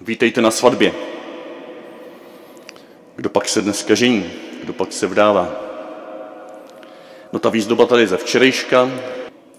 [0.00, 0.92] Vítejte na svatbě.
[3.16, 4.24] Kdo pak se dneska žení?
[4.62, 5.71] Kdo pak se vdává?
[7.32, 8.90] No ta výzdoba tady je ze včerejška,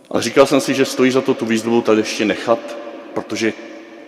[0.09, 2.59] ale říkal jsem si, že stojí za to tu výzdobu tady ještě nechat,
[3.13, 3.53] protože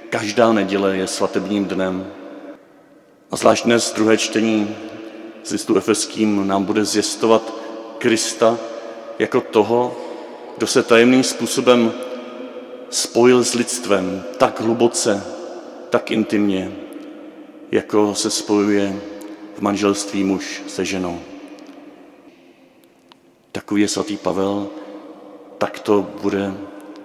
[0.10, 2.08] každá neděle je svatebním dnem.
[3.32, 4.76] A zvlášť dnes druhé čtení
[5.44, 7.54] z listu efeským nám bude zjistovat
[7.98, 8.58] Krista
[9.20, 9.98] jako toho,
[10.58, 11.94] kdo se tajemným způsobem
[12.90, 15.24] spojil s lidstvem tak hluboce,
[15.90, 16.72] tak intimně,
[17.72, 19.00] jako se spojuje
[19.56, 21.20] v manželství muž se ženou.
[23.66, 24.68] Takový je svatý Pavel,
[25.58, 26.54] tak to bude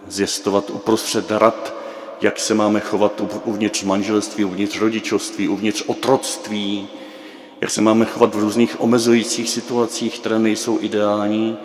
[0.08, 1.74] zjistovat uprostřed rad,
[2.20, 6.88] jak se máme chovat uvnitř manželství, uvnitř rodičovství, uvnitř otroctví,
[7.60, 11.58] jak se máme chovat v různých omezujících situacích, které nejsou ideální.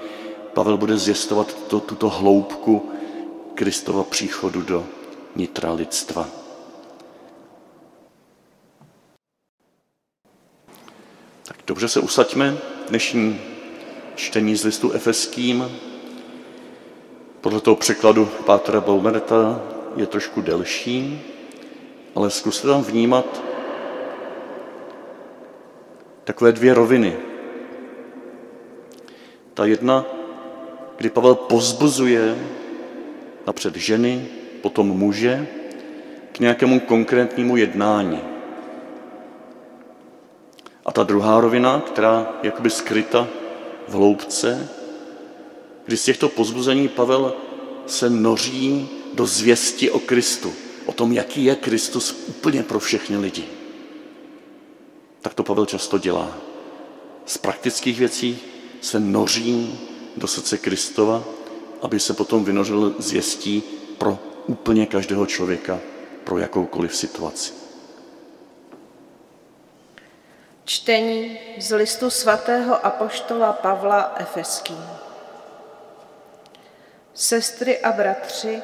[0.54, 2.92] Pavel bude zjistovat to, tuto hloubku
[3.56, 4.86] Kristova příchodu do
[5.36, 6.30] nitra lidstva.
[11.44, 12.58] Tak dobře se usaďme.
[12.90, 13.55] Dnešní
[14.16, 15.72] čtení z listu efeským
[17.46, 19.62] podle toho překladu Pátra Baumerta
[19.96, 21.22] je trošku delší,
[22.16, 23.44] ale zkuste tam vnímat
[26.24, 27.16] takové dvě roviny.
[29.54, 30.06] Ta jedna,
[30.98, 32.36] kdy Pavel pozbuzuje
[33.48, 34.28] napřed ženy,
[34.62, 35.48] potom muže
[36.32, 38.20] k nějakému konkrétnímu jednání.
[40.86, 43.28] A ta druhá rovina, která je jakoby skryta
[43.88, 44.70] v hloubce,
[45.86, 47.34] kdy z těchto pozbuzení Pavel
[47.86, 50.54] se noří do zvěsti o Kristu,
[50.86, 53.44] o tom, jaký je Kristus úplně pro všechny lidi.
[55.22, 56.38] Tak to Pavel často dělá.
[57.26, 58.40] Z praktických věcí
[58.82, 59.80] se noří
[60.18, 61.24] do srdce Kristova,
[61.82, 63.64] aby se potom vynořil zvěstí
[63.98, 65.80] pro úplně každého člověka,
[66.24, 67.65] pro jakoukoliv situaci.
[70.66, 74.86] Čtení z listu svatého apoštola Pavla Efeským.
[77.14, 78.62] Sestry a bratři,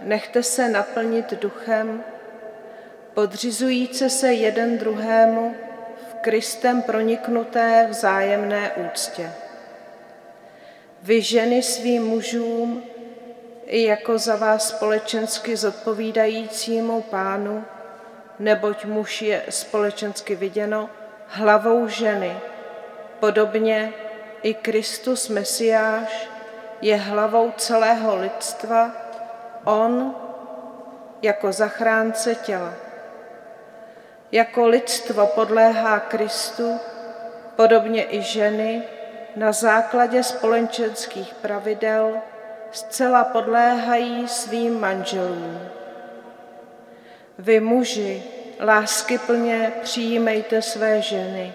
[0.00, 2.04] nechte se naplnit duchem,
[3.14, 5.54] podřizujíce se jeden druhému
[6.10, 9.32] v Kristem proniknuté vzájemné úctě.
[11.02, 12.82] Vy ženy svým mužům,
[13.66, 17.64] i jako za vás společensky zodpovídajícímu pánu,
[18.38, 20.90] neboť muž je společensky viděno,
[21.28, 22.40] hlavou ženy.
[23.20, 23.92] Podobně
[24.42, 26.28] i Kristus Mesiáš
[26.80, 28.90] je hlavou celého lidstva,
[29.64, 30.14] on
[31.22, 32.74] jako zachránce těla.
[34.32, 36.80] Jako lidstvo podléhá Kristu,
[37.56, 38.82] podobně i ženy
[39.36, 42.16] na základě společenských pravidel
[42.72, 45.60] zcela podléhají svým manželům.
[47.38, 48.22] Vy muži,
[48.60, 51.52] láskyplně přijímejte své ženy,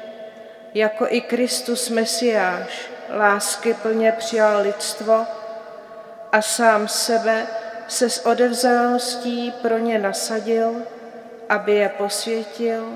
[0.74, 5.25] jako i Kristus Mesiáš láskyplně přijal lidstvo
[6.31, 7.47] a sám sebe
[7.88, 10.75] se s odevzaností pro ně nasadil,
[11.50, 12.94] aby je posvětil,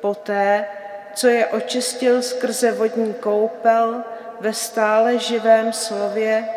[0.00, 0.66] poté,
[1.14, 4.04] co je očistil skrze vodní koupel
[4.40, 6.48] ve stále živém slově,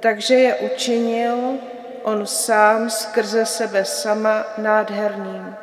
[0.00, 1.58] takže je učinil
[2.02, 5.56] on sám skrze sebe sama nádherným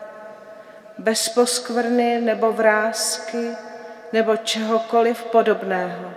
[0.97, 3.47] bez poskvrny nebo vrázky
[4.13, 6.13] nebo čehokoliv podobného.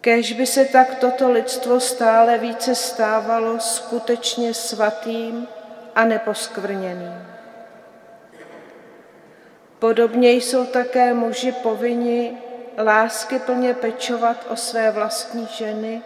[0.00, 5.48] Kež by se tak toto lidstvo stále více stávalo skutečně svatým
[5.94, 7.26] a neposkvrněným.
[9.78, 12.38] Podobně jsou také muži povinni
[12.78, 16.02] lásky plně pečovat o své vlastní ženy,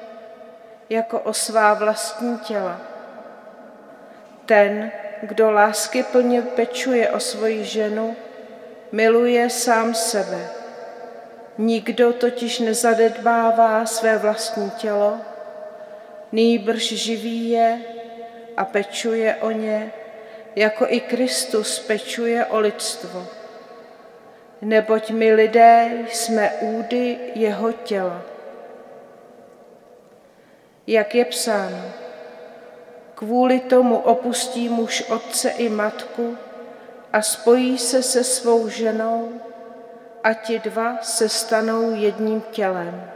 [0.90, 2.80] jako o svá vlastní těla.
[4.46, 4.92] Ten,
[5.22, 8.16] kdo lásky plně pečuje o svoji ženu,
[8.92, 10.48] miluje sám sebe.
[11.58, 15.18] Nikdo totiž nezadedbává své vlastní tělo,
[16.32, 17.80] nýbrž živí je
[18.56, 19.92] a pečuje o ně,
[20.56, 23.26] jako i Kristus pečuje o lidstvo.
[24.62, 28.22] Neboť my lidé jsme údy jeho těla.
[30.86, 32.05] Jak je psáno,
[33.16, 36.38] Kvůli tomu opustí muž otce i matku
[37.12, 39.32] a spojí se se svou ženou
[40.24, 43.10] a ti dva se stanou jedním tělem.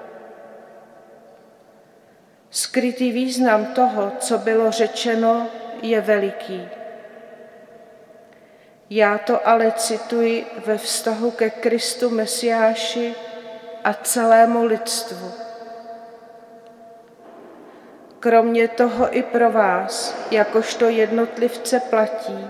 [2.50, 5.46] Skrytý význam toho, co bylo řečeno,
[5.82, 6.68] je veliký.
[8.90, 13.14] Já to ale cituji ve vztahu ke Kristu Mesiáši
[13.84, 15.49] a celému lidstvu.
[18.20, 22.46] Kromě toho i pro vás, jakožto jednotlivce platí,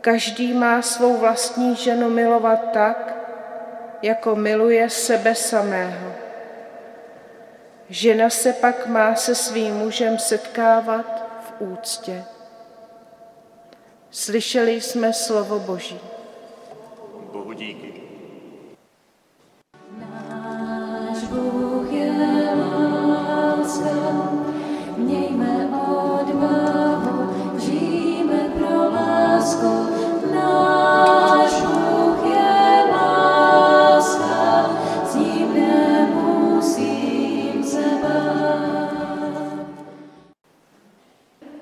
[0.00, 3.14] každý má svou vlastní ženu milovat tak,
[4.02, 6.12] jako miluje sebe samého.
[7.88, 12.24] Žena se pak má se svým mužem setkávat v úctě.
[14.10, 16.00] Slyšeli jsme slovo Boží.
[17.32, 18.02] Bohu díky.
[19.98, 22.12] Náš Bůh je
[22.54, 24.29] láska,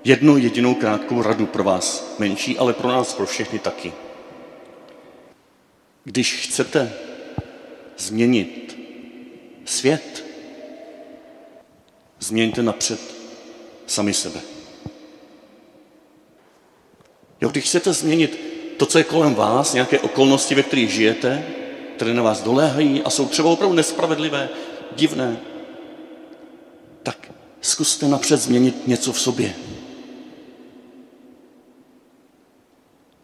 [0.08, 3.93] Jednu jedinou krátkou radu pro vás, menší, ale pro nás, pro všechny taky.
[6.05, 6.93] Když chcete
[7.99, 8.78] změnit
[9.64, 10.25] svět,
[12.20, 13.00] změňte napřed
[13.87, 14.40] sami sebe.
[17.40, 18.40] Jo, když chcete změnit
[18.76, 21.46] to, co je kolem vás, nějaké okolnosti, ve kterých žijete,
[21.96, 24.49] které na vás doléhají a jsou třeba opravdu nespravedlivé,
[24.96, 25.40] divné,
[27.02, 29.54] tak zkuste napřed změnit něco v sobě.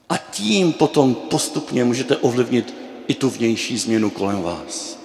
[0.08, 2.74] A tím potom postupně můžete ovlivnit
[3.06, 4.98] i tu vnější změnu kolem vás.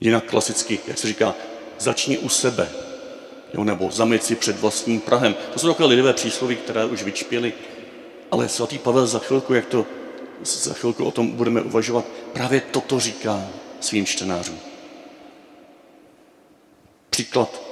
[0.00, 1.34] Jinak klasicky, jak se říká,
[1.78, 2.68] začni u sebe.
[3.54, 5.34] Jo, nebo zaměť si před vlastním Prahem.
[5.52, 7.52] To jsou takové lidové přísloví, které už vyčpěly.
[8.30, 9.86] Ale svatý Pavel za chvilku, jak to
[10.42, 13.48] za chvilku o tom budeme uvažovat, právě toto říká
[13.80, 14.58] svým čtenářům.
[17.10, 17.62] Příklad.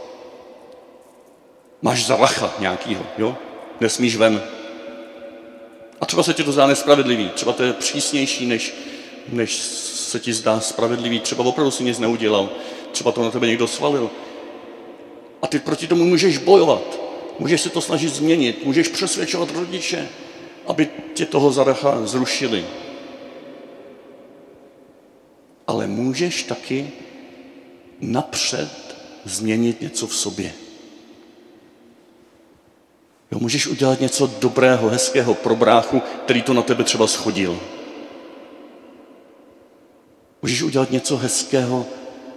[1.82, 3.36] Máš zaracha nějakýho, jo?
[3.80, 4.42] Nesmíš ven.
[6.00, 8.74] A třeba se ti to zdá nespravedlivý, třeba to je přísnější, než,
[9.28, 12.50] než se ti zdá spravedlivý, třeba opravdu si nic neudělal,
[12.92, 14.10] třeba to na tebe někdo svalil.
[15.42, 17.00] A ty proti tomu můžeš bojovat,
[17.38, 20.08] můžeš se to snažit změnit, můžeš přesvědčovat rodiče,
[20.66, 22.64] aby tě toho zaracha zrušili.
[25.66, 26.90] Ale můžeš taky
[28.00, 30.52] napřed změnit něco v sobě.
[33.32, 37.60] Jo, můžeš udělat něco dobrého, hezkého pro bráchu, který to na tebe třeba schodil.
[40.42, 41.86] Můžeš udělat něco hezkého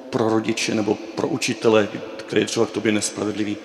[0.09, 3.57] pro rodiče nebo pro učitele, který je třeba k tobě nespravedlivý.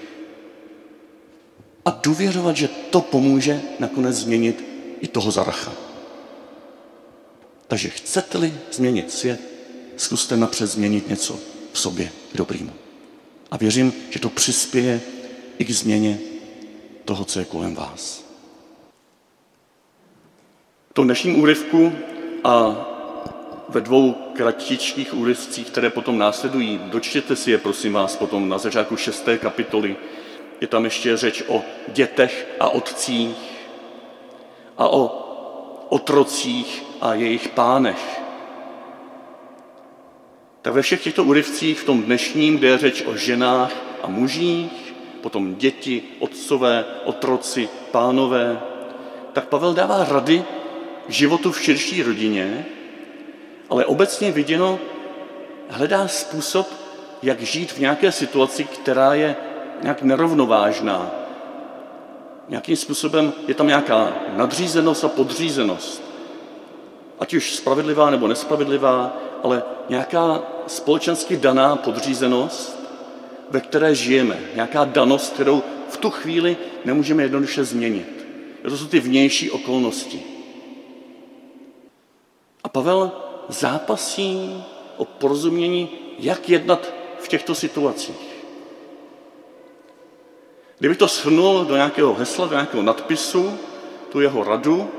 [1.85, 4.65] A důvěřovat, že to pomůže nakonec změnit
[5.01, 5.73] i toho zaracha.
[7.69, 9.41] Takže chcete-li změnit svět,
[9.97, 11.39] zkuste napřed změnit něco
[11.73, 12.73] v sobě k dobrýmu.
[13.51, 15.01] A věřím, že to přispěje
[15.59, 16.19] i k změně
[17.07, 18.25] toho, co je kolem vás.
[20.91, 21.93] V tom dnešním úryvku
[22.45, 22.77] a
[23.69, 28.97] ve dvou kratičkých úryvcích, které potom následují, dočtěte si je, prosím vás, potom na začátku
[28.97, 29.97] šesté kapitoly.
[30.61, 33.37] Je tam ještě řeč o dětech a otcích
[34.79, 35.23] a o
[35.89, 38.21] otrocích a jejich pánech.
[40.63, 43.73] Tak ve všech těchto úryvcích, v tom dnešním, kde je řeč o ženách
[44.03, 44.86] a mužích,
[45.27, 48.61] potom děti, otcové, otroci, pánové,
[49.33, 50.45] tak Pavel dává rady
[51.07, 52.67] k životu v širší rodině,
[53.71, 54.79] ale obecně viděno
[55.69, 56.67] hledá způsob,
[57.23, 59.37] jak žít v nějaké situaci, která je
[59.83, 61.11] nějak nerovnovážná.
[62.49, 66.03] Nějakým způsobem je tam nějaká nadřízenost a podřízenost.
[67.19, 72.86] Ať už spravedlivá nebo nespravedlivá, ale nějaká společensky daná podřízenost,
[73.51, 74.39] ve které žijeme.
[74.55, 78.27] Nějaká danost, kterou v tu chvíli nemůžeme jednoduše změnit.
[78.63, 80.23] To jsou ty vnější okolnosti.
[82.65, 83.13] A Pavel
[83.49, 84.65] zápasí
[84.97, 85.89] o porozumění,
[86.19, 88.37] jak jednat v těchto situacích.
[90.79, 93.59] Kdybych to shrnul do nějakého hesla, do nějakého nadpisu,
[94.13, 94.91] tu jeho radu,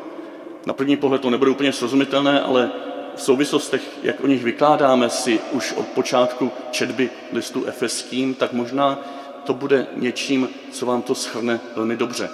[0.66, 2.72] na první pohled to nebude úplně srozumitelné, ale
[3.18, 9.00] v souvislostech, jak o nich vykládáme si už od počátku četby listu efeským, tak možná
[9.44, 12.30] to bude něčím, co vám to schrne velmi dobře.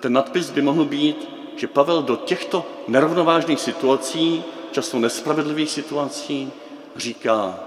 [0.00, 6.52] Ten nadpis by mohl být, že Pavel do těchto nerovnovážných situací, často nespravedlivých situací,
[6.96, 7.60] říká,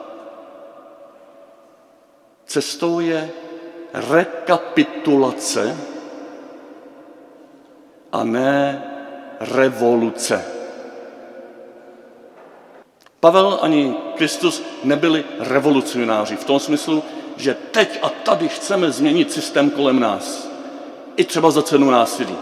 [2.45, 3.29] cestou je
[3.93, 5.77] rekapitulace
[8.11, 8.83] a ne
[9.39, 10.58] revoluce.
[13.19, 17.03] Pavel ani Kristus nebyli revolucionáři v tom smyslu,
[17.37, 20.49] že teď a tady chceme změnit systém kolem nás.
[21.15, 22.35] I třeba za cenu násilí.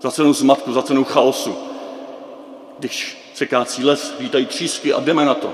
[0.00, 1.56] Za cenu zmatku, za cenu chaosu.
[2.78, 5.52] Když se kácí les, vítají třísky a jdeme na to.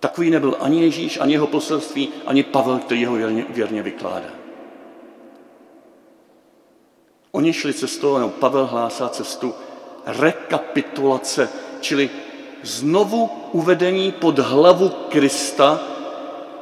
[0.00, 4.28] Takový nebyl ani Ježíš, ani jeho poselství, ani Pavel, který ho věrně, věrně vykládá.
[7.32, 9.54] Oni šli cestou, nebo Pavel hlásá cestu
[10.06, 11.48] rekapitulace,
[11.80, 12.10] čili
[12.62, 15.80] znovu uvedení pod hlavu Krista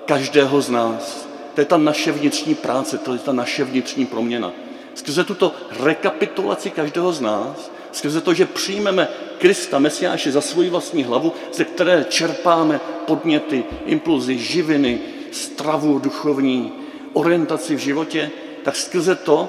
[0.04, 1.28] každého z nás.
[1.54, 4.52] To je ta naše vnitřní práce, to je ta naše vnitřní proměna.
[4.94, 9.08] Skrze tuto rekapitulaci každého z nás, skrze to, že přijmeme
[9.38, 16.72] Krista, Mesiáše, za svoji vlastní hlavu, ze které čerpáme podněty, impulzy, živiny, stravu duchovní,
[17.12, 18.30] orientaci v životě,
[18.62, 19.48] tak skrze to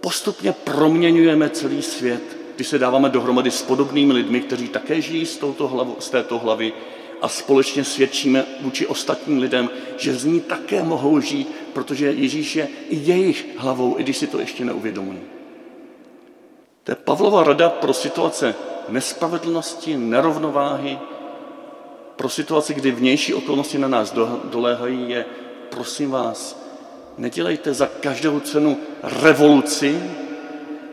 [0.00, 5.36] postupně proměňujeme celý svět, když se dáváme dohromady s podobnými lidmi, kteří také žijí z,
[5.36, 6.72] touto hlavu, z této hlavy
[7.22, 12.68] a společně svědčíme vůči ostatním lidem, že z ní také mohou žít, protože Ježíš je
[12.88, 15.20] i jejich hlavou, i když si to ještě neuvědomují.
[16.84, 18.54] To je Pavlova rada pro situace
[18.88, 20.98] nespravedlnosti, nerovnováhy,
[22.16, 24.14] pro situaci, kdy vnější okolnosti na nás
[24.44, 25.24] doléhají, je,
[25.70, 26.59] prosím vás,
[27.18, 30.02] nedělejte za každou cenu revoluci,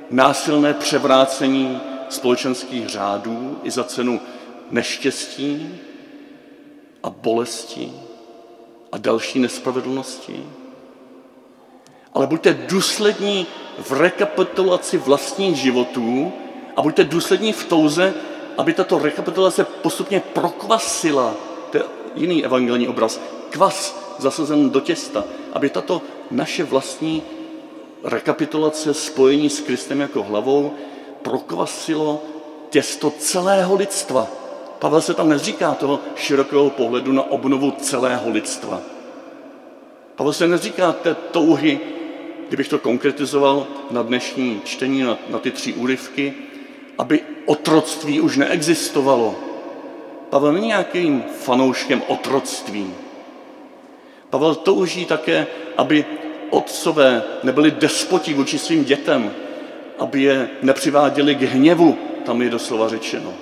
[0.10, 4.20] násilné převrácení společenských řádů i za cenu
[4.72, 5.80] neštěstí
[7.04, 7.92] a bolesti
[8.92, 10.44] a další nespravedlnosti.
[12.14, 13.48] Ale buďte důslední
[13.80, 16.34] v rekapitulaci vlastních životů
[16.76, 18.14] a buďte důslední v touze,
[18.58, 21.34] aby tato rekapitulace postupně prokvasila,
[21.72, 21.84] to je
[22.16, 23.20] jiný evangelní obraz,
[23.50, 25.24] kvas zasazen do těsta,
[25.58, 27.24] aby tato naše vlastní
[28.04, 30.74] rekapitulace, spojení s Kristem jako hlavou,
[31.22, 32.24] prokvasilo
[32.70, 34.28] těsto celého lidstva.
[34.80, 38.82] Pavel se tam nezříká toho širokého pohledu na obnovu celého lidstva.
[40.16, 41.80] Pavel se nezříká té touhy,
[42.48, 46.34] kdybych to konkretizoval na dnešní čtení, na, na ty tři úryvky,
[46.98, 49.36] aby otroctví už neexistovalo.
[50.30, 53.07] Pavel není nějakým fanouškem otroctví.
[54.30, 56.06] Pavel touží také, aby
[56.50, 59.32] otcové nebyli despoti vůči svým dětem,
[60.00, 63.34] aby je nepřiváděli k hněvu, tam je doslova řečeno.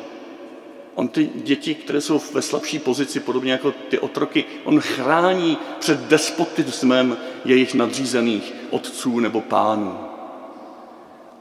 [0.95, 5.99] On ty děti, které jsou ve slabší pozici, podobně jako ty otroky, on chrání před
[5.99, 9.97] despotismem jejich nadřízených otců nebo pánů.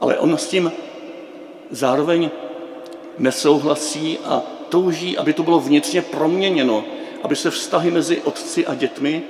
[0.01, 0.71] Ale on s tím
[1.71, 2.29] zároveň
[3.17, 6.83] nesouhlasí a touží, aby to bylo vnitřně proměněno,
[7.23, 9.23] aby se vztahy mezi otci a dětmi,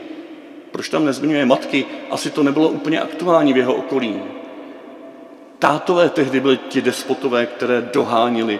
[0.75, 4.21] proč tam nezmiňuje matky, asi to nebylo úplně aktuální v jeho okolí.
[5.59, 8.59] Tátové tehdy byli ti despotové, které dohánili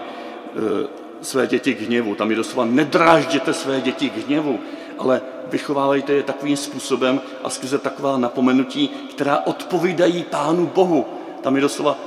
[1.20, 2.14] své děti k hněvu.
[2.14, 4.60] Tam je doslova nedrážděte své děti k hněvu,
[4.98, 5.20] ale
[5.52, 11.06] vychovávejte je takovým způsobem a skrze taková napomenutí, která odpovídají Pánu Bohu.
[11.40, 11.98] Tam je doslova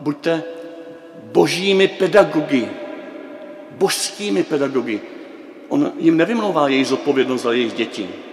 [0.00, 0.42] buďte
[1.22, 2.68] božími pedagogy,
[3.70, 5.00] božskými pedagogy.
[5.68, 8.31] On jim nevymlouvá jejich zodpovědnost za jejich děti.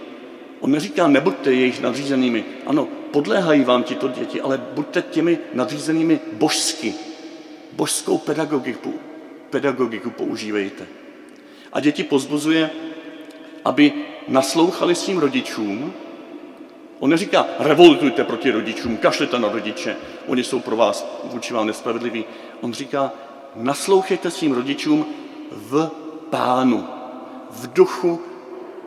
[0.60, 2.44] On neříká, nebuďte jejich nadřízenými.
[2.66, 6.94] Ano, podléhají vám tito děti, ale buďte těmi nadřízenými božsky.
[7.72, 8.94] Božskou pedagogiku,
[9.50, 10.86] pedagogiku používejte.
[11.72, 12.70] A děti pozbuzuje,
[13.64, 13.92] aby
[14.28, 15.92] naslouchali svým rodičům.
[16.98, 22.24] On neříká, revoltujte proti rodičům, kašlete na rodiče, oni jsou pro vás vůči vám nespravedliví.
[22.60, 23.12] On říká,
[23.56, 25.06] naslouchejte svým rodičům
[25.50, 25.90] v
[26.30, 26.88] pánu,
[27.50, 28.20] v duchu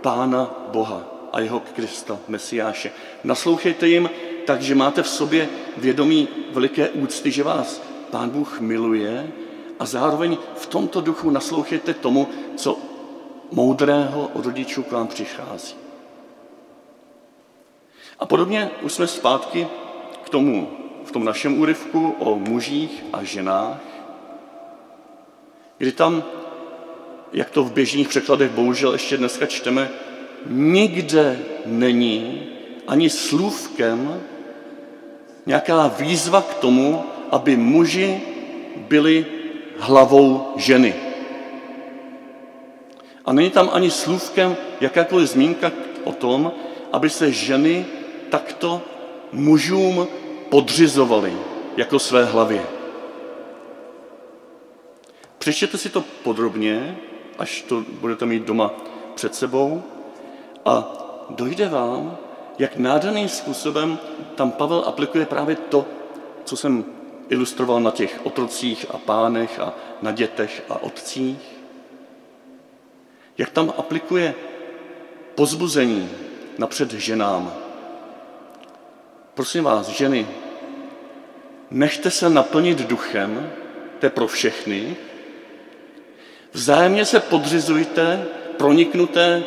[0.01, 2.92] pána Boha a jeho Krista, Mesiáše.
[3.24, 4.10] Naslouchejte jim
[4.46, 9.32] tak, že máte v sobě vědomí veliké úcty, že vás Pán Bůh miluje
[9.80, 12.78] a zároveň v tomto duchu naslouchejte tomu, co
[13.52, 15.75] moudrého od rodičů k vám přichází.
[18.20, 19.68] A podobně už jsme zpátky
[20.24, 20.72] k tomu,
[21.06, 23.82] v tom našem úryvku o mužích a ženách,
[25.78, 26.24] kdy tam,
[27.34, 29.90] jak to v běžných překladech bohužel ještě dneska čteme,
[30.45, 32.43] nikde není
[32.88, 34.21] ani slůvkem
[35.45, 38.21] nějaká výzva k tomu, aby muži
[38.77, 39.25] byli
[39.77, 40.93] hlavou ženy.
[43.25, 45.71] A není tam ani slůvkem jakákoliv zmínka
[46.03, 46.51] o tom,
[46.91, 47.85] aby se ženy
[48.29, 48.81] takto
[49.31, 50.07] mužům
[50.50, 51.33] podřizovaly
[51.77, 52.65] jako své hlavě.
[55.38, 56.97] Přečtěte si to podrobně,
[57.39, 58.73] až to budete mít doma
[59.15, 59.83] před sebou.
[60.65, 60.93] A
[61.29, 62.17] dojde vám,
[62.60, 64.00] jak nádherným způsobem
[64.36, 65.86] tam Pavel aplikuje právě to,
[66.43, 66.86] co jsem
[67.29, 71.38] ilustroval na těch otrocích a pánech a na dětech a otcích.
[73.38, 74.36] Jak tam aplikuje
[75.36, 76.10] pozbuzení
[76.58, 77.53] napřed ženám.
[79.34, 80.27] Prosím vás, ženy,
[81.72, 83.51] nechte se naplnit duchem,
[84.00, 84.96] to je pro všechny,
[86.51, 88.25] vzájemně se podřizujte,
[88.58, 89.43] proniknuté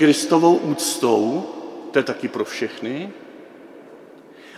[0.00, 1.44] Kristovou úctou,
[1.90, 3.12] to je taky pro všechny,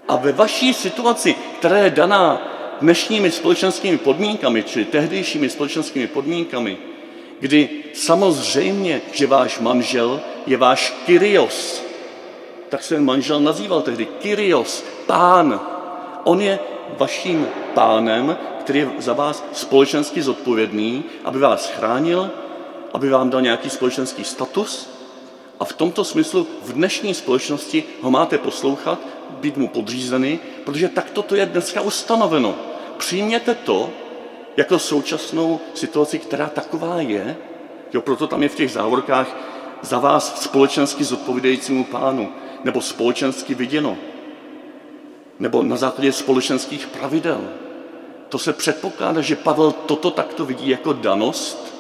[0.09, 2.43] a ve vaší situaci, která je daná
[2.81, 6.79] dnešními společenskými podmínkami, či tehdejšími společenskými podmínkami,
[7.41, 11.83] kdy samozřejmě, že váš manžel je váš Kyrios,
[12.69, 15.61] tak se manžel nazýval tehdy Kyrios, pán.
[16.25, 16.59] On je
[16.99, 22.31] vaším pánem, který je za vás společensky zodpovědný, aby vás chránil,
[22.95, 24.92] aby vám dal nějaký společenský status.
[25.62, 28.99] A v tomto smyslu v dnešní společnosti ho máte poslouchat,
[29.31, 32.54] být mu podřízený, protože takto to je dneska ustanoveno.
[32.97, 33.90] Přijměte to
[34.57, 37.37] jako současnou situaci, která taková je,
[37.92, 39.37] jo, proto tam je v těch závorkách
[39.83, 42.33] za vás společensky zodpovídajícímu pánu,
[42.64, 43.97] nebo společensky viděno,
[45.38, 47.40] nebo na základě společenských pravidel.
[48.28, 51.75] To se předpokládá, že Pavel toto takto vidí jako danost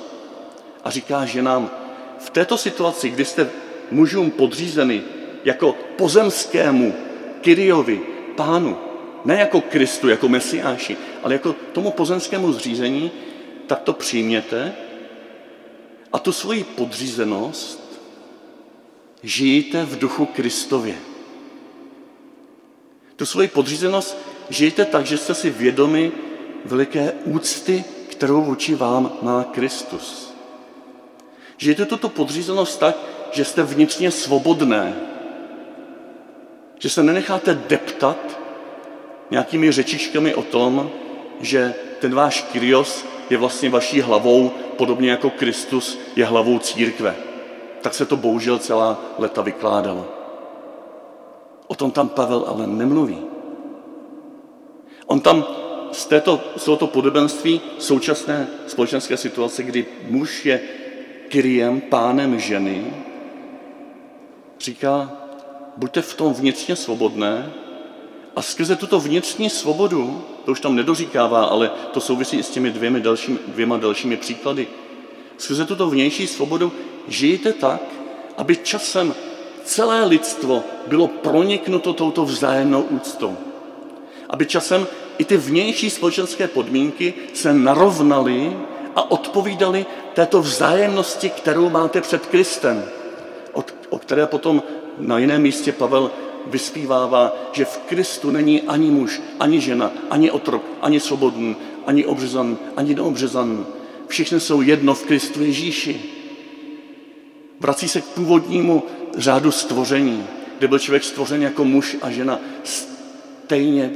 [0.84, 1.70] a říká že nám
[2.18, 3.50] v této situaci, kdy jste
[3.92, 5.02] mužům podřízeny
[5.44, 6.94] jako pozemskému
[7.40, 8.00] Kyriovi,
[8.36, 8.78] pánu,
[9.24, 13.10] ne jako Kristu, jako Mesiáši, ale jako tomu pozemskému zřízení,
[13.66, 14.72] tak to přijměte
[16.12, 18.02] a tu svoji podřízenost
[19.22, 20.94] žijte v duchu Kristově.
[23.16, 24.18] Tu svoji podřízenost
[24.48, 26.12] žijte tak, že jste si vědomi
[26.64, 30.34] veliké úcty, kterou vůči vám má Kristus.
[31.56, 32.96] Žijte tuto podřízenost tak,
[33.32, 34.94] že jste vnitřně svobodné,
[36.78, 38.18] že se nenecháte deptat
[39.30, 40.90] nějakými řečičkami o tom,
[41.40, 47.14] že ten váš Kyrios je vlastně vaší hlavou, podobně jako Kristus je hlavou církve.
[47.80, 50.08] Tak se to bohužel celá leta vykládalo.
[51.66, 53.18] O tom tam Pavel ale nemluví.
[55.06, 55.46] On tam
[55.92, 60.60] z, této, z tohoto podobenství současné společenské situace, kdy muž je
[61.28, 62.84] Kyriem, pánem ženy,
[64.62, 65.12] říká,
[65.76, 67.52] buďte v tom vnitřně svobodné
[68.36, 72.70] a skrze tuto vnitřní svobodu, to už tam nedoříkává, ale to souvisí i s těmi
[72.70, 74.66] dvěmi dalšími, dvěma dalšími příklady,
[75.38, 76.72] skrze tuto vnější svobodu
[77.08, 77.80] žijte tak,
[78.36, 79.14] aby časem
[79.64, 83.36] celé lidstvo bylo proniknuto touto vzájemnou úctou.
[84.28, 84.86] Aby časem
[85.18, 88.56] i ty vnější společenské podmínky se narovnaly
[88.96, 92.84] a odpovídaly této vzájemnosti, kterou máte před Kristem,
[93.92, 94.62] o které potom
[94.98, 96.10] na jiném místě Pavel
[96.46, 102.58] vyspívává, že v Kristu není ani muž, ani žena, ani otrok, ani svobodný, ani obřezan,
[102.76, 103.66] ani neobřezan.
[104.08, 106.02] Všichni jsou jedno v Kristu Ježíši.
[107.60, 108.82] Vrací se k původnímu
[109.16, 110.26] řádu stvoření,
[110.58, 113.90] kde byl člověk stvořen jako muž a žena stejně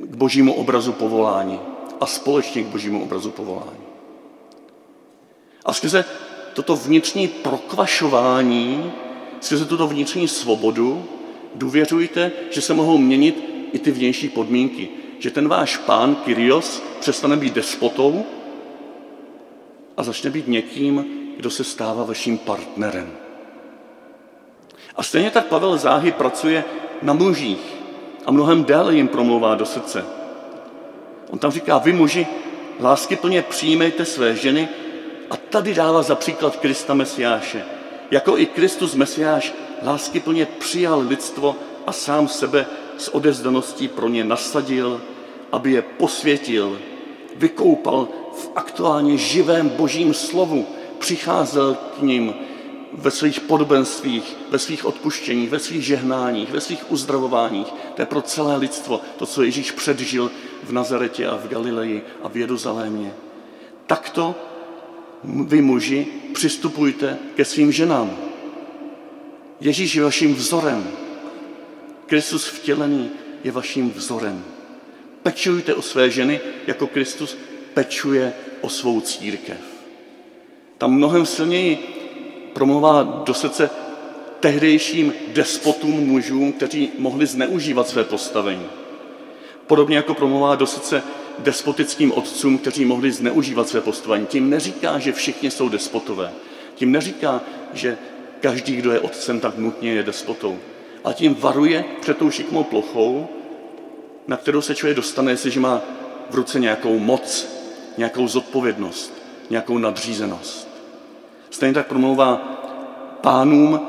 [0.00, 1.60] k božímu obrazu povolání
[2.00, 3.86] a společně k božímu obrazu povolání.
[5.64, 6.04] A skrze
[6.56, 8.92] toto vnitřní prokvašování
[9.40, 11.04] skrze tuto vnitřní svobodu
[11.54, 14.88] důvěřujte, že se mohou měnit i ty vnější podmínky.
[15.18, 18.24] Že ten váš pán Kyrios přestane být despotou
[19.96, 21.04] a začne být někým,
[21.36, 23.12] kdo se stává vaším partnerem.
[24.96, 26.64] A stejně tak Pavel záhy pracuje
[27.02, 27.76] na mužích
[28.26, 30.04] a mnohem déle jim promlouvá do srdce.
[31.30, 32.26] On tam říká, vy muži,
[32.80, 34.68] lásky plně přijmejte své ženy
[35.30, 37.64] a tady dává za příklad Krista Mesiáše–
[38.10, 42.66] jako i Kristus Mesiáš láskyplně přijal lidstvo a sám sebe
[42.98, 45.00] s odezdaností pro ně nasadil,
[45.52, 46.78] aby je posvětil,
[47.36, 50.66] vykoupal v aktuálně živém božím slovu,
[50.98, 52.34] přicházel k ním
[52.92, 57.66] ve svých podobenstvích, ve svých odpuštěních, ve svých žehnáních, ve svých uzdravováních.
[57.94, 60.30] To je pro celé lidstvo, to, co Ježíš předžil
[60.62, 63.14] v Nazaretě a v Galileji a v Jeruzalémě.
[63.86, 64.34] Takto
[65.24, 68.16] vy muži přistupujte ke svým ženám.
[69.60, 70.90] Ježíš je vaším vzorem.
[72.06, 73.10] Kristus vtělený
[73.44, 74.44] je vaším vzorem.
[75.22, 77.36] Pečujte o své ženy, jako Kristus
[77.74, 79.56] pečuje o svou církev.
[80.78, 81.78] Tam mnohem silněji
[82.52, 83.70] promluvá do srdce
[84.40, 88.66] tehdejším despotům mužům, kteří mohli zneužívat své postavení.
[89.66, 91.02] Podobně jako promluvá do srdce
[91.38, 94.26] despotickým otcům, kteří mohli zneužívat své postavení.
[94.26, 96.32] Tím neříká, že všichni jsou despotové.
[96.74, 97.40] Tím neříká,
[97.72, 97.98] že
[98.40, 100.58] každý, kdo je otcem, tak nutně je despotou.
[101.04, 103.28] A tím varuje před tou šikmou plochou,
[104.26, 105.80] na kterou se člověk dostane, jestliže má
[106.30, 107.48] v ruce nějakou moc,
[107.98, 109.12] nějakou zodpovědnost,
[109.50, 110.68] nějakou nadřízenost.
[111.50, 112.36] Stejně tak promlouvá
[113.20, 113.80] pánům,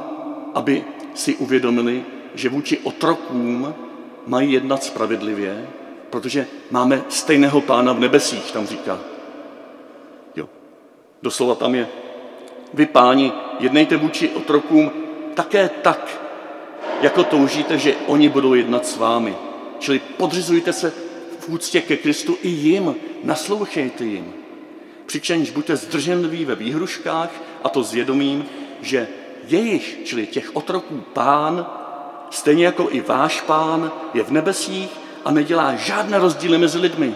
[0.54, 0.84] aby
[1.14, 2.04] si uvědomili,
[2.36, 3.74] že vůči otrokům
[4.26, 5.68] mají jednat spravedlivě,
[6.10, 9.00] protože máme stejného pána v nebesích, tam říká.
[10.36, 10.50] Jo.
[11.22, 11.88] Doslova tam je.
[12.74, 14.92] Vy páni, jednejte vůči otrokům
[15.34, 16.22] také tak,
[17.02, 19.36] jako toužíte, že oni budou jednat s vámi.
[19.80, 20.94] Čili podřizujte se
[21.40, 24.34] v úctě ke Kristu i jim, naslouchejte jim.
[25.06, 27.32] Přičemž buďte zdrženliví ve výhruškách
[27.64, 28.46] a to zvědomím,
[28.82, 29.08] že
[29.48, 31.66] jejich, čili těch otroků pán,
[32.30, 34.90] stejně jako i váš pán, je v nebesích
[35.26, 37.16] a nedělá žádné rozdíly mezi lidmi.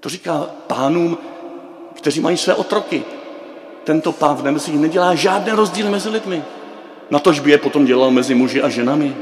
[0.00, 1.18] To říká pánům,
[1.94, 3.04] kteří mají své otroky.
[3.84, 6.44] Tento pán v nebesích nedělá žádné rozdíly mezi lidmi.
[7.10, 9.16] Na tož by je potom dělal mezi muži a ženami.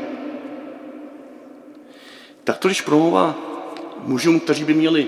[2.44, 3.34] Tak to, když promluvá
[4.02, 5.06] mužům, kteří by měli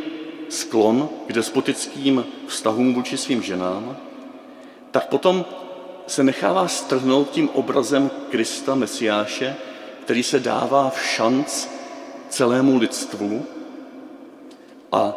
[0.48, 3.96] sklon k despotickým vztahům vůči svým ženám,
[4.90, 5.44] tak potom
[6.06, 9.56] se nechává strhnout tím obrazem Krista, Mesiáše,
[10.04, 11.66] který se dává v šanc
[12.28, 13.46] celému lidstvu
[14.92, 15.14] a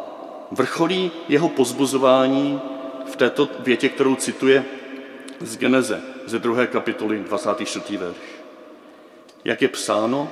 [0.50, 2.60] vrcholí jeho pozbuzování
[3.06, 4.64] v této větě, kterou cituje
[5.40, 7.96] z Geneze, ze druhé kapitoly, 24.
[7.96, 8.16] verš.
[9.44, 10.28] Jak je psáno,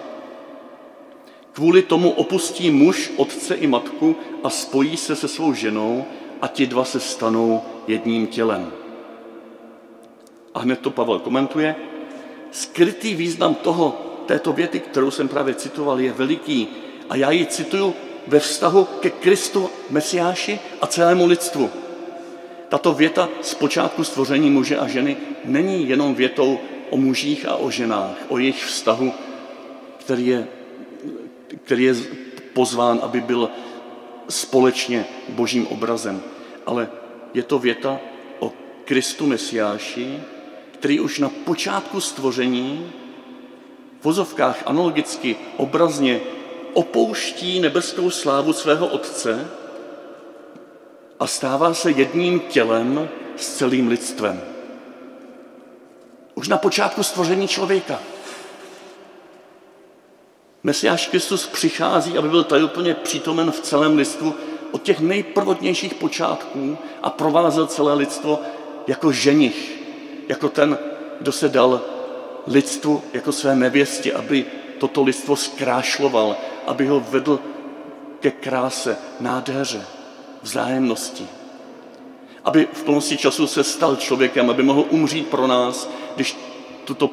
[1.52, 6.04] kvůli tomu opustí muž otce i matku a spojí se se svou ženou
[6.40, 8.72] a ti dva se stanou jedním tělem.
[10.54, 11.76] A hned to Pavel komentuje.
[12.50, 16.68] Skrytý význam toho, této věty, kterou jsem právě citoval, je veliký.
[17.10, 17.94] A já ji cituju
[18.26, 21.70] ve vztahu ke Kristu Mesiáši a celému lidstvu.
[22.68, 26.58] Tato věta z počátku stvoření muže a ženy není jenom větou
[26.90, 29.12] o mužích a o ženách, o jejich vztahu,
[29.98, 30.48] který je,
[31.64, 31.94] který je
[32.52, 33.50] pozván, aby byl
[34.28, 36.22] společně božím obrazem,
[36.66, 36.88] ale
[37.34, 38.00] je to věta
[38.38, 38.52] o
[38.84, 40.20] Kristu Mesiáši,
[40.72, 42.92] který už na počátku stvoření
[44.04, 46.20] vozovkách analogicky obrazně
[46.72, 49.48] opouští nebeskou slávu svého Otce
[51.20, 54.40] a stává se jedním tělem s celým lidstvem.
[56.34, 58.00] Už na počátku stvoření člověka.
[60.62, 64.34] Mesiáš Kristus přichází, aby byl tady úplně přítomen v celém lidstvu
[64.72, 68.40] od těch nejprvodnějších počátků a provázel celé lidstvo
[68.86, 69.78] jako ženich,
[70.28, 70.78] jako ten,
[71.20, 71.93] kdo se dal
[72.46, 74.44] lidstvu jako své nevěstě, aby
[74.78, 77.40] toto lidstvo zkrášloval, aby ho vedl
[78.20, 79.86] ke kráse, nádheře,
[80.42, 81.26] vzájemnosti.
[82.44, 86.36] Aby v plnosti času se stal člověkem, aby mohl umřít pro nás, když
[86.84, 87.10] tuto,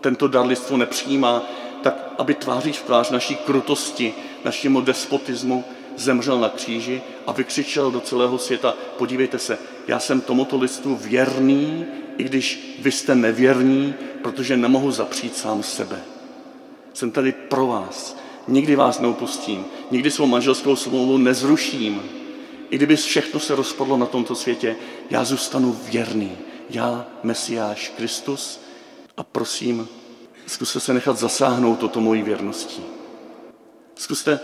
[0.00, 1.42] tento dar lidstvo nepřijímá,
[1.82, 5.64] tak aby tváří v tvář naší krutosti, našemu despotismu,
[5.96, 11.86] zemřel na kříži a vykřičel do celého světa, podívejte se, já jsem tomuto listu věrný,
[12.18, 16.00] i když vy jste nevěrní, protože nemohu zapřít sám sebe.
[16.94, 18.16] Jsem tady pro vás.
[18.48, 19.64] Nikdy vás neupustím.
[19.90, 22.02] Nikdy svou manželskou smlouvu nezruším.
[22.70, 24.76] I kdyby všechno se rozpadlo na tomto světě,
[25.10, 26.32] já zůstanu věrný.
[26.70, 28.60] Já, Mesiáš Kristus,
[29.16, 29.88] a prosím,
[30.46, 32.82] zkuste se nechat zasáhnout toto mojí věrností.
[33.94, 34.40] Zkuste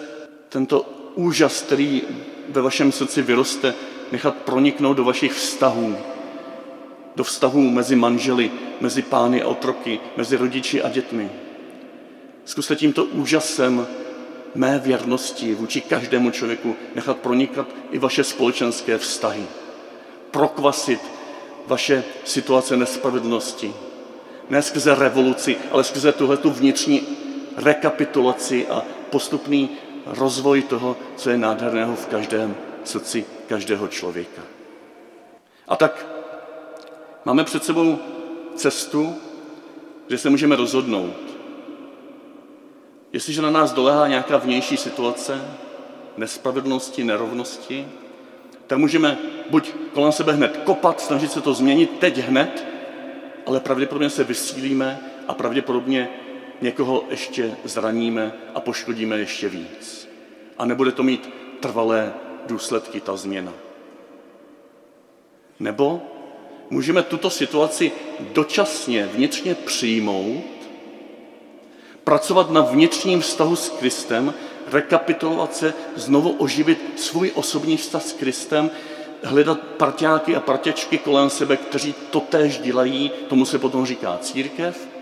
[0.49, 2.03] tento úžas, který
[2.49, 3.75] ve vašem srdci vyroste,
[4.13, 5.97] nechat proniknout do vašich vztahů,
[7.17, 11.31] do vztahů mezi manželi, mezi pány a otroky, mezi rodiči a dětmi.
[12.45, 13.87] Zkuste tímto úžasem
[14.55, 19.45] mé věrnosti vůči každému člověku nechat pronikat i vaše společenské vztahy.
[20.31, 21.01] Prokvasit
[21.67, 23.75] vaše situace nespravedlnosti.
[24.51, 27.03] Ne skrze revoluci, ale skrze tuhle tu vnitřní
[27.57, 29.71] rekapitulaci a postupný
[30.07, 34.43] rozvoj toho, co je nádherného v každém srdci každého člověka.
[35.69, 36.07] A tak
[37.25, 37.99] máme před sebou
[38.55, 39.15] cestu,
[40.07, 41.17] kde se můžeme rozhodnout.
[43.13, 45.43] Jestliže na nás dolehá nějaká vnější situace,
[46.17, 47.89] nespravedlnosti, nerovnosti,
[48.67, 49.19] tak můžeme
[49.51, 52.67] buď kolem sebe hned kopat, snažit se to změnit teď hned,
[53.47, 56.09] ale pravděpodobně se vysílíme a pravděpodobně
[56.61, 60.09] někoho ještě zraníme a poškodíme ještě víc.
[60.59, 62.15] A nebude to mít trvalé
[62.47, 63.53] důsledky, ta změna.
[65.61, 66.03] Nebo
[66.71, 70.45] můžeme tuto situaci dočasně vnitřně přijmout,
[72.05, 74.35] pracovat na vnitřním vztahu s Kristem,
[74.73, 78.71] rekapitulovat se, znovu oživit svůj osobní vztah s Kristem,
[79.23, 84.96] hledat parťáky a partěčky kolem sebe, kteří to též dělají, tomu se potom říká církev.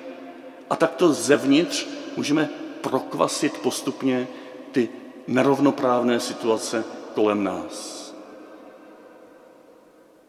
[0.71, 2.49] A takto zevnitř můžeme
[2.81, 4.29] prokvasit postupně
[4.73, 4.89] ty
[5.27, 8.05] nerovnoprávné situace kolem nás.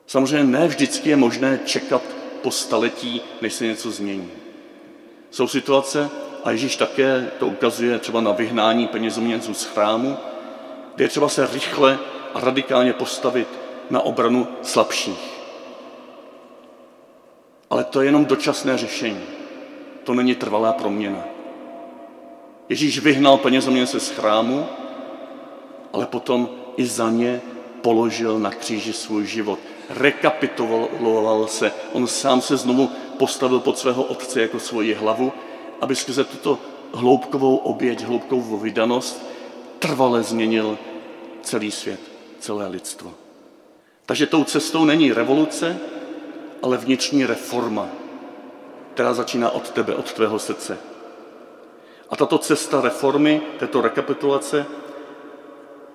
[0.08, 2.02] Samozřejmě ne vždycky je možné čekat
[2.41, 4.32] po staletí, než se něco změní.
[5.32, 6.10] Jsou situace,
[6.43, 10.17] a Ježíš také to ukazuje třeba na vyhnání penězoměnců z chrámu,
[10.95, 12.00] kde je třeba se rychle
[12.34, 13.48] a radikálně postavit
[13.89, 15.36] na obranu slabších.
[17.69, 19.21] Ale to je jenom dočasné řešení.
[20.06, 21.24] To není trvalá proměna.
[22.70, 24.65] Ježíš vyhnal penězoměnce z chrámu,
[25.94, 27.41] ale potom i za ně
[27.82, 29.60] položil na kříži svůj život.
[29.89, 31.72] Rekapituloval se.
[31.94, 35.34] On sám se znovu postavil pod svého otce jako svoji hlavu,
[35.82, 36.60] aby skrze tuto
[36.94, 39.26] hloubkovou oběť, hloubkovou vydanost
[39.80, 40.78] trvale změnil
[41.41, 42.00] celý svět,
[42.39, 43.13] celé lidstvo.
[44.06, 45.78] Takže tou cestou není revoluce,
[46.63, 47.89] ale vnitřní reforma,
[48.96, 50.78] která začíná od tebe, od tvého srdce.
[52.10, 54.66] A tato cesta reformy, této rekapitulace,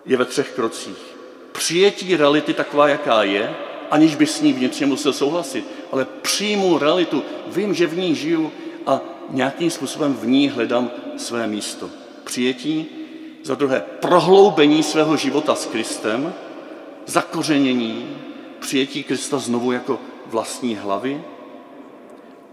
[0.05, 1.17] je ve třech krocích.
[1.53, 3.57] Přijetí reality taková, jaká je,
[3.91, 8.53] aniž by s ní vnitřně musel souhlasit, ale přijmu realitu, vím, že v ní žiju
[8.87, 11.91] a nějakým způsobem v ní hledám své místo.
[12.25, 12.87] Přijetí,
[13.45, 16.35] za druhé prohloubení svého života s Kristem,
[17.07, 18.17] zakořenění,
[18.61, 21.25] přijetí Krista znovu jako vlastní hlavy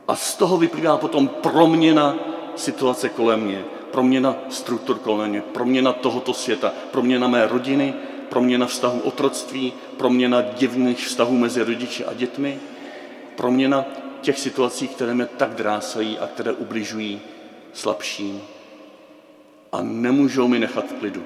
[0.07, 2.15] a z toho vyplývá potom proměna
[2.55, 7.93] situace kolem mě, proměna struktur kolem mě, proměna tohoto světa, proměna mé rodiny,
[8.29, 12.59] proměna vztahu otroctví, proměna divných vztahů mezi rodiči a dětmi,
[13.35, 13.85] proměna
[14.21, 17.21] těch situací, které mě tak drásají a které ubližují
[17.73, 18.41] slabším
[19.71, 21.23] a nemůžou mi nechat klidu.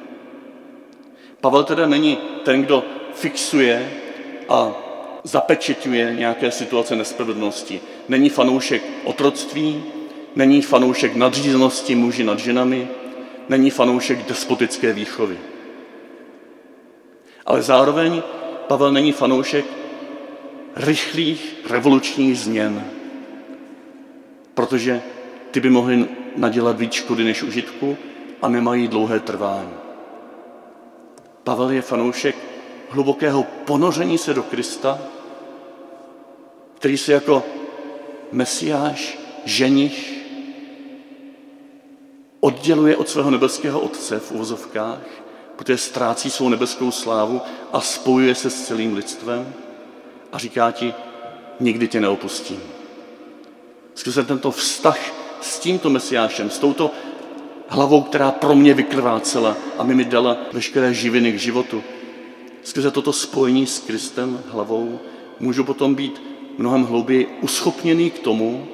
[1.41, 3.91] Pavel teda není ten, kdo fixuje
[4.49, 4.73] a
[5.23, 7.81] zapečeťuje nějaké situace nespravedlnosti.
[8.07, 9.83] Není fanoušek otroctví,
[10.35, 12.87] není fanoušek nadřízenosti muži nad ženami,
[13.49, 15.37] není fanoušek despotické výchovy.
[17.45, 18.23] Ale zároveň
[18.67, 19.65] Pavel není fanoušek
[20.75, 22.85] rychlých revolučních změn,
[24.53, 25.01] protože
[25.51, 26.05] ty by mohly
[26.35, 27.97] nadělat víc škody než užitku
[28.41, 29.73] a nemají dlouhé trvání.
[31.43, 32.35] Pavel je fanoušek
[32.91, 34.99] hlubokého ponoření se do Krista,
[36.75, 37.43] který se jako
[38.31, 40.21] mesiáš, ženich,
[42.39, 45.01] odděluje od svého nebeského otce v uvozovkách,
[45.55, 47.41] protože ztrácí svou nebeskou slávu
[47.73, 49.53] a spojuje se s celým lidstvem
[50.31, 50.93] a říká ti,
[51.59, 52.61] nikdy tě neopustím.
[53.95, 54.99] Skrze tento vztah
[55.41, 56.91] s tímto mesiášem, s touto
[57.67, 61.83] hlavou, která pro mě vykrvácela a mi mi dala veškeré živiny k životu,
[62.63, 64.99] skrze toto spojení s Kristem hlavou
[65.39, 66.21] můžu potom být
[66.57, 68.67] mnohem hlouběji uschopněný k tomu,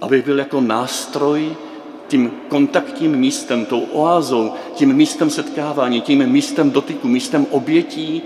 [0.00, 1.56] abych byl jako nástroj
[2.08, 8.22] tím kontaktním místem, tou oázou, tím místem setkávání, tím místem dotyku, místem obětí,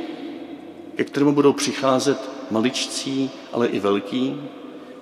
[0.97, 4.41] ke kterému budou přicházet maličcí, ale i velký,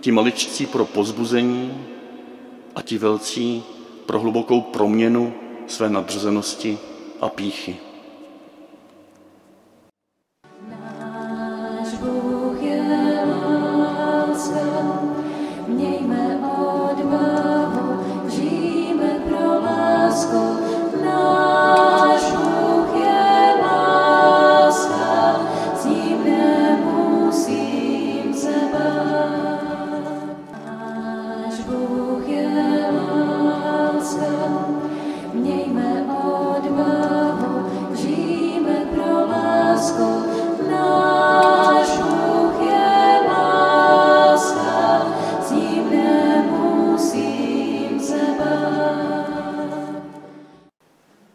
[0.00, 1.86] ti maličcí pro pozbuzení
[2.74, 3.62] a ti velcí
[4.06, 5.34] pro hlubokou proměnu
[5.66, 6.78] své nadřazenosti
[7.20, 7.76] a píchy.